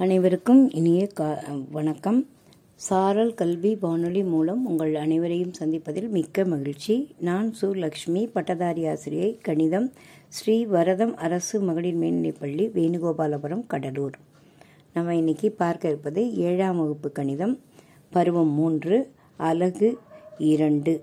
அனைவருக்கும் 0.00 0.60
இனிய 0.70 1.06
கா 1.06 1.28
வணக்கம். 1.70 2.18
சாரல் 2.74 3.32
கல்வி 3.34 3.70
வானொலி 3.80 4.20
மூலம் 4.24 4.60
உங்கள் 4.66 4.92
அனைவரையும் 4.94 5.54
சந்திப்பதில் 5.58 6.06
மிக்க 6.08 6.44
மகிழ்ச்சி. 6.44 6.94
நான் 7.18 7.48
சு 7.60 7.68
லக்ஷ்மி 7.84 8.26
பட்டதாரி 8.26 8.82
ஆசிரியை 8.86 9.30
கணிதம் 9.46 9.88
ஸ்ரீ 10.28 10.54
வரதம் 10.66 11.14
அரசு 11.16 11.60
மகளிர் 11.60 11.98
மேல்நிலைப்பள்ளி 12.02 12.66
வேணுகோபாலபுரம் 12.76 13.64
கடலூர். 13.66 14.16
நம்ம 14.94 15.14
இன்னைக்கு 15.14 15.48
பார்க்க 15.62 15.88
இருப்பது 15.88 16.22
ஏழாம் 16.48 16.78
வகுப்பு 16.78 17.10
கணிதம் 17.12 17.54
பருவம் 18.12 18.52
மூன்று 18.58 18.98
அலகு 19.36 19.90
இரண்டு. 20.52 20.94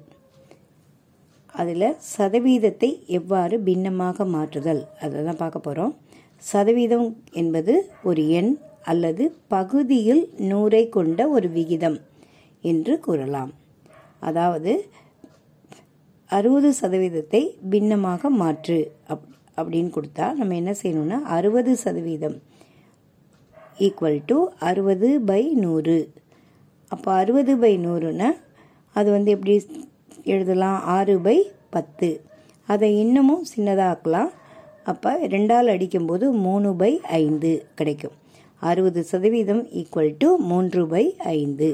அதில் 1.53 1.87
சதவீதத்தை 2.17 2.91
எவ்வாறு 3.19 3.59
பின்னமாக 3.59 4.27
மாற்றுதல்? 4.35 4.81
அதை 5.01 5.23
தான் 5.23 5.41
பார்க்க 5.43 5.67
போகிறோம் 5.67 5.93
சதவீதம் 6.37 7.09
என்பது 7.31 7.75
ஒரு 8.03 8.23
எண் 8.29 8.53
அல்லது 8.91 9.23
பகுதியில் 9.47 10.23
நூறை 10.49 10.83
கொண்ட 10.95 11.19
ஒரு 11.35 11.47
விகிதம் 11.49 11.97
என்று 12.71 12.93
கூறலாம். 12.99 13.51
அதாவது 14.19 14.73
அறுபது 16.29 16.69
சதவீதத்தை 16.81 17.41
பின்னமாக 17.71 18.29
மாற்று 18.41 18.77
அப் 19.13 19.25
அப்படின்னு 19.59 19.89
கொடுத்தா 19.97 20.25
நம்ம 20.39 20.55
என்ன 20.55 20.71
செய்யணும்னா 20.81 21.19
அறுபது 21.37 21.73
சதவீதம் 21.83 22.37
ஈக்குவல் 23.85 24.19
டு 24.25 24.37
அறுபது 24.69 25.09
பை 25.29 25.43
நூறு. 25.63 25.97
அப்போ 26.91 27.09
அறுபது 27.21 27.53
பை 27.63 27.73
நூறுன்னா 27.85 28.29
அது 28.95 29.09
வந்து 29.11 29.31
எப்படி 29.31 29.55
எழுதலாம்? 30.33 30.77
ஆறு 30.97 31.15
பை 31.19 31.37
பத்து. 31.69 32.09
அதை 32.67 32.89
இன்னமும் 32.99 33.43
சின்னதாக்கலாம். 33.55 34.29
அப்போ 34.91 35.11
ரெண்டால் 35.33 35.71
அடிக்கும்போது 35.73 36.25
மூணு 36.45 36.69
பை 36.81 36.91
ஐந்து 37.21 37.51
கிடைக்கும். 37.75 38.15
அறுபது 38.69 39.01
சதவீதம் 39.03 39.63
ஈக்குவல் 39.79 40.15
டு 40.17 40.29
மூன்று 40.49 40.83
பை 40.87 41.03
ஐந்து. 41.37 41.69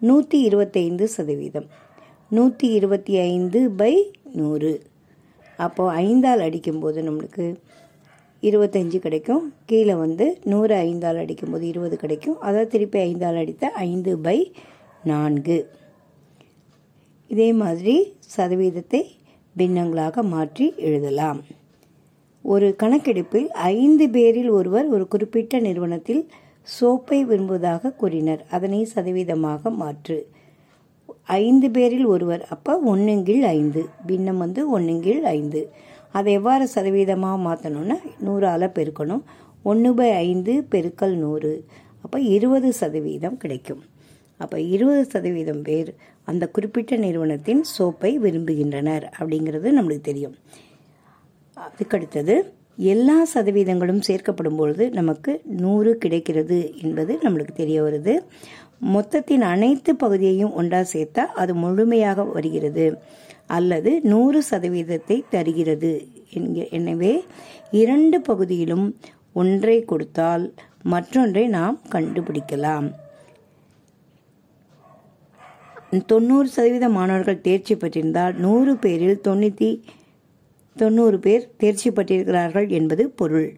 நூற்றி 0.00 0.38
இருபத்தைந்து 0.40 1.04
சதவீதம். 1.08 1.68
நூற்றி 2.28 2.68
இருபத்தி 2.78 3.14
ஐந்து 3.30 3.60
பை 3.80 3.94
நூறு. 4.32 4.72
அப்போது 5.56 5.96
ஐந்தால் 6.04 6.40
அடிக்கும்போது 6.40 6.98
நம்மளுக்கு 7.02 7.46
இருபத்தஞ்சு 8.42 8.98
கிடைக்கும். 9.06 9.44
கீழே 9.66 9.94
வந்து 9.94 10.26
நூறு 10.44 10.74
ஐந்தால் 10.88 11.16
அடிக்கும்போது 11.16 11.66
இருபது 11.68 11.96
கிடைக்கும். 11.96 12.38
அதை 12.40 12.62
திருப்பி 12.66 12.98
ஐந்தால் 12.98 13.40
அடித்த 13.42 13.70
ஐந்து 13.88 14.14
பை 14.18 14.38
நான்கு. 15.04 15.58
இதே 17.30 17.50
மாதிரி 17.62 17.96
சதவீதத்தை 18.36 19.02
பின்னங்களாக 19.56 20.22
மாற்றி 20.34 20.66
எழுதலாம். 20.88 21.40
ஒரு 22.52 22.66
கணக்கெடுப்பில் 22.76 23.46
ஐந்து 23.50 24.08
பேரில் 24.08 24.48
ஒருவர் 24.50 24.86
ஒரு 24.86 25.04
குறிப்பிட்ட 25.08 25.58
நிறுவனத்தில் 25.58 26.20
சோப்பை 26.66 27.18
விரும்புவதாக 27.22 27.92
கூறினர். 28.00 28.42
அதனை 28.50 28.88
சதவீதமாக 28.94 29.70
மாற்று. 29.70 30.18
ஐந்து 31.22 31.70
பேரில் 31.70 32.04
ஒருவர் 32.04 32.42
அப்போ 32.46 32.72
ஒன்றுங்கில் 32.92 33.44
ஐந்து 33.58 33.82
பின்னம் 34.06 34.36
வந்து 34.36 34.70
ஒன்றுங்கில் 34.70 35.24
ஐந்து. 35.24 35.62
அதை 36.12 36.32
எவ்வாறு 36.32 36.68
சதவீதமாக 36.74 37.38
மாற்றணும்னா 37.46 37.96
நூறால் 38.18 38.66
பெருக்கணும். 38.78 39.24
ஒன்று 39.62 39.94
பை 39.94 40.10
ஐந்து 40.10 40.66
பெருக்கல் 40.70 41.14
நூறு. 41.14 41.64
அப்போ 42.02 42.20
இருபது 42.20 42.72
சதவீதம் 42.72 43.36
கிடைக்கும். 43.36 43.82
அப்போ 44.36 44.60
இருபது 44.60 45.04
சதவீதம் 45.04 45.62
பேர் 45.62 45.94
அந்த 46.24 46.44
குறிப்பிட்ட 46.48 46.96
நிறுவனத்தின் 46.96 47.64
சோப்பை 47.78 48.12
விரும்புகின்றனர் 48.24 49.06
அப்படிங்கிறது 49.18 49.68
நம்மளுக்கு 49.78 50.08
தெரியும். 50.10 50.36
அதுக்கடுத்தது 51.56 52.34
எல்லா 52.92 53.16
சதவீதங்களும் 53.34 54.04
சேர்க்கப்படும் 54.06 54.56
பொழுது 54.60 54.84
நமக்கு 54.90 55.32
நூறு 55.64 55.90
கிடைக்கிறது 55.98 56.58
என்பது 56.82 57.12
நம்மளுக்கு 57.22 57.54
தெரிய 57.60 57.78
வருது. 57.82 58.14
மொத்தத்தின் 58.94 59.44
அனைத்து 59.52 59.90
பகுதியையும் 59.94 60.56
ஒன்றா 60.60 60.80
சேர்த்தா 60.92 61.24
அது 61.42 61.52
முழுமையாக 61.54 62.24
வருகிறது. 62.36 62.86
அல்லது 63.56 63.90
நூறு 64.12 64.40
சதவீதத்தை 64.50 65.16
தருகிறது. 65.34 65.92
எனவே 66.78 67.14
இரண்டு 67.82 68.18
பகுதியிலும் 68.20 68.86
ஒன்றை 69.42 69.78
கொடுத்தால் 69.84 70.44
மற்றொன்றை 70.92 71.44
நாம் 71.48 71.76
கண்டுபிடிக்கலாம். 71.94 72.86
தொண்ணூறு 76.12 76.48
சதவீத 76.54 76.86
மாணவர்கள் 76.98 77.44
தேர்ச்சி 77.48 77.74
பெற்றிருந்தால் 77.74 78.34
நூறு 78.44 78.72
பேரில் 78.76 79.24
தொண்ணூற்றி 79.26 79.68
தொண்ணூறு 80.76 81.18
பேர் 81.24 81.44
தேர்ச்சி 81.62 81.88
பெற்றிருக்கிறார்கள் 81.96 82.68
என்பது 82.78 83.04
பொருள். 83.20 83.48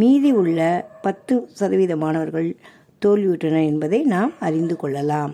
மீதி 0.00 0.30
உள்ள 0.40 0.60
பத்து 1.06 1.34
சதவீத 1.58 1.94
மாணவர்கள் 2.02 2.48
தோல்வியுற்றனர் 3.02 3.68
என்பதை 3.72 3.98
நாம் 4.14 4.32
அறிந்து 4.46 4.76
கொள்ளலாம். 4.82 5.32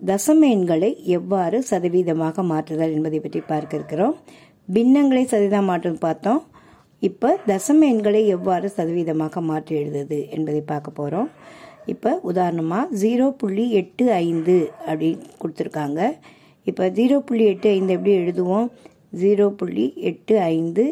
தசம 0.00 0.46
எண்களை 0.56 0.90
எவ்வாறு 1.16 1.58
சதவீதமாக 1.70 2.42
மாற்றுதல் 2.52 2.94
என்பதை 2.96 3.18
பற்றி 3.20 3.40
பார்க்க 3.50 3.78
இருக்கிறோம் 3.78 4.14
பின்னங்களை 4.68 5.24
சதவீதம் 5.32 5.68
மாற்றம் 5.70 6.02
பார்த்தோம். 6.06 6.40
இப்போ 7.02 7.28
தசம 7.50 7.86
எண்களை 7.92 8.22
எவ்வாறு 8.36 8.66
சதவீதமாக 8.76 9.40
மாற்றி 9.50 9.74
எழுதுது 9.80 10.18
என்பதை 10.36 10.62
பார்க்க 10.72 10.98
போகிறோம் 10.98 11.28
இப்போ 11.92 12.10
உதாரணமாக 12.30 12.96
ஜீரோ 13.02 13.26
புள்ளி 13.40 13.64
எட்டு 13.80 14.04
ஐந்து 14.26 14.56
அப்படின்னு 14.88 15.26
கொடுத்துருக்காங்க. 15.42 16.00
இப்போ 16.70 16.84
ஜீரோ 16.98 17.16
புள்ளி 17.28 17.44
எட்டு 17.52 17.68
ஐந்து 17.76 17.94
எப்படி 17.96 18.12
எழுதுவோம்? 18.22 18.66
ஜீரோ 19.20 19.46
புள்ளி 19.60 19.86
எட்டு 20.10 20.34
ஐந்து 20.54 20.84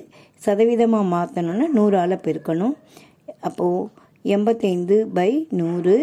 சதவீதமாக 0.46 1.06
மாற்றணுன்னா 1.14 1.66
நூறால் 1.76 2.22
பெருக்கணும். 2.26 2.74
அப்போது 3.48 3.88
எண்பத்தைந்து 4.36 4.96
பை 5.18 5.30
நூறு 5.60 5.96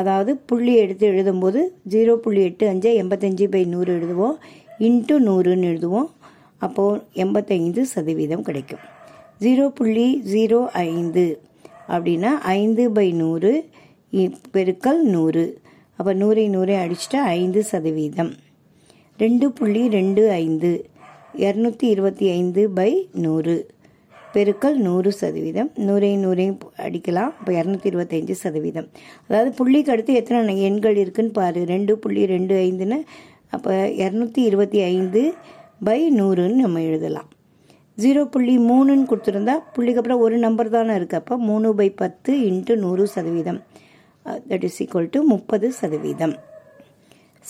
அதாவது 0.00 0.32
புள்ளி 0.50 0.72
எடுத்து 0.82 1.04
எழுதும்போது 1.10 1.60
ஜீரோ 1.92 2.14
புள்ளி 2.24 2.40
எட்டு 2.48 2.64
அஞ்சு 2.72 2.90
எண்பத்தஞ்சு 3.02 3.44
பை 3.54 3.62
நூறு 3.74 3.90
எழுதுவோம். 3.98 4.36
இன்ட்டு 4.86 5.14
நூறுன்னு 5.28 5.68
எழுதுவோம். 5.72 6.08
அப்போது 6.66 7.00
எண்பத்தைந்து 7.24 7.80
சதவீதம் 7.94 8.46
கிடைக்கும். 8.48 8.82
ஜீரோ 9.44 9.66
புள்ளி 9.78 10.08
ஜீரோ 10.32 10.60
ஐந்து 10.88 11.24
அப்படின்னா 11.94 12.32
ஐந்து 12.58 12.84
பை 12.98 13.08
நூறு 13.22 13.52
பெருக்கல் 14.54 15.02
நூறு. 15.14 15.44
அப்போ 15.98 16.12
நூறை 16.22 16.44
நூறை 16.56 16.74
அடிச்சுட்டா 16.84 17.20
ஐந்து 17.40 17.60
சதவீதம். 17.72 18.32
ரெண்டு 19.22 19.46
புள்ளி 19.58 19.82
ரெண்டு 19.94 20.22
ஐந்து 20.42 20.70
இரநூத்தி 21.44 21.86
இருபத்தி 21.92 22.26
ஐந்து 22.38 22.62
பை 22.78 22.90
நூறு. 23.24 23.54
பெருக்கல் 24.34 24.74
நூறு 24.86 25.10
சதவீதம். 25.20 25.70
நூறையும் 25.86 26.24
நூறையும் 26.24 26.58
அடிக்கலாம். 26.86 27.30
இப்போ 27.40 27.52
இரநூத்தி 27.58 27.88
இருபத்தஞ்சி 27.90 28.34
சதவீதம். 28.42 28.88
அதாவது 29.26 29.50
புள்ளிக்கு 29.58 29.92
அடுத்து 29.94 30.14
எத்தனை 30.20 30.56
எண்கள் 30.68 30.98
இருக்குன்னு 31.02 31.32
பாரு. 31.38 31.60
ரெண்டு 31.72 31.94
புள்ளி 32.02 32.24
ரெண்டு 32.34 32.56
ஐந்துன்னு 32.66 32.98
அப்போ 33.56 33.72
இரநூத்தி 34.02 34.42
இருபத்தி 34.50 34.82
ஐந்து 34.94 35.22
பை 35.88 35.98
நூறுன்னு 36.18 36.58
நம்ம 36.64 36.82
எழுதலாம். 36.88 37.30
ஜீரோ 38.02 38.24
புள்ளி 38.34 38.56
மூணுன்னு 38.70 39.08
கொடுத்துருந்தா 39.12 39.54
புள்ளிக்கு 39.76 40.02
அப்புறம் 40.02 40.24
ஒரு 40.26 40.38
நம்பர் 40.44 40.74
தானே 40.76 40.94
இருக்குது 40.98 41.20
அப்போ 41.22 41.36
மூணு 41.50 41.70
பை 41.80 41.88
பத்து 42.02 42.34
இன்ட்டு 42.50 42.76
நூறு 42.84 43.06
சதவீதம். 43.14 43.60
தட் 44.50 44.66
இஸ் 44.68 44.78
ஈக்குவல் 44.84 45.10
டு 45.16 45.22
முப்பது 45.34 45.66
சதவீதம். 45.80 46.36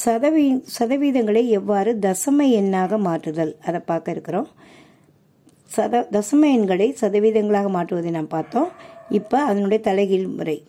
சதவீ 0.04 0.62
சதவீதங்களை 0.78 1.46
எவ்வாறு 1.46 1.96
தசம 2.00 2.38
எண்ணாக 2.38 2.98
மாற்றுதல்? 2.98 3.58
அதை 3.66 3.80
பார்க்க 3.80 4.10
இருக்கிறோம். 4.10 4.48
சத 5.76 6.02
தசம 6.12 6.52
எண்களை 6.52 6.96
சதவீதங்களாக 7.00 7.70
மாற்றுவதை 7.70 8.10
நாம் 8.10 8.28
பார்த்தோம். 8.28 8.68
இப்போ 9.08 9.42
அதனுடைய 9.42 9.84
தலைகீழ் 9.90 10.26
முறை. 10.26 10.64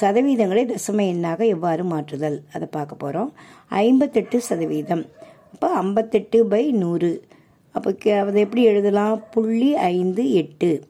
சதவீதங்களை 0.00 0.74
தசம 0.74 1.00
எண்ணாக 1.12 1.46
எவ்வாறு 1.46 1.84
மாற்றுதல்? 1.84 2.40
அதை 2.52 2.68
பார்க்க 2.70 2.94
போகிறோம் 2.94 3.32
ஐம்பத்தெட்டு 3.68 4.40
சதவீதம். 4.40 5.06
அப்போ 5.52 5.68
ஐம்பத்தெட்டு 5.68 6.46
பை 6.46 6.72
நூறு. 6.72 7.24
அப்போ 7.72 8.20
அதை 8.20 8.42
எப்படி 8.42 8.62
எழுதலாம்? 8.62 9.24
புள்ளி 9.30 9.74
ஐந்து 9.74 10.32
எட்டு 10.32 10.82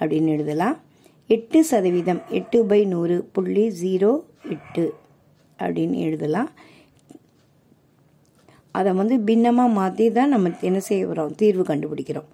அப்படின்னு 0.00 0.28
எழுதலாம். 0.28 0.78
எட்டு 1.26 1.64
சதவீதம். 1.64 2.22
எட்டு 2.28 2.64
பை 2.64 2.84
நூறு. 2.84 3.28
புள்ளி 3.32 3.72
ஜீரோ 3.82 4.20
எட்டு. 4.48 4.94
அப்படின்னு 5.60 5.96
எழுதலாம். 6.06 6.50
அதை 8.72 8.92
வந்து 8.92 9.20
பின்னமாக 9.20 9.68
மாற்றி 9.68 10.04
தான் 10.10 10.28
நம்ம 10.28 10.50
என்ன 10.60 10.80
செய்கிறோம் 10.80 11.34
தீர்வு 11.34 11.62
கண்டுபிடிக்கிறோம். 11.62 12.28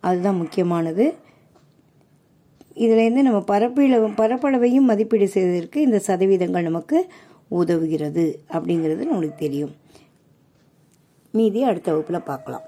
அதுதான் 0.00 0.36
முக்கியமானது. 0.36 1.04
இதுலேருந்து 2.76 3.22
நம்ம 3.28 3.40
பரப்பளவு 3.40 4.08
பரப்பளவையும் 4.20 4.88
மதிப்பீடு 4.90 5.28
செய்வதற்கு 5.28 5.80
இந்த 5.80 5.98
சதவீதங்கள் 6.06 6.68
நமக்கு 6.70 6.98
உதவுகிறது 7.60 8.24
அப்படிங்கிறது 8.52 9.02
நம்மளுக்கு 9.10 9.34
தெரியும். 9.34 9.72
மீதி 11.34 11.62
அடுத்த 11.62 11.88
வகுப்பில் 11.92 12.28
பார்க்கலாம். 12.32 12.66